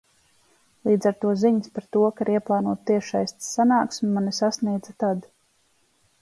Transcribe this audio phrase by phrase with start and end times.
[0.87, 5.31] Līdz ar to ziņas par to, ka ir ieplānota tiešsaistes sanāksme, mani sasniedza tad.